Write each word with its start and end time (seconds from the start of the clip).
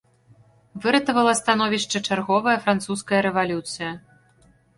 Выратавала 0.85 1.33
становішча 1.41 2.01
чарговая 2.07 2.57
французская 2.65 3.19
рэвалюцыя. 3.27 3.91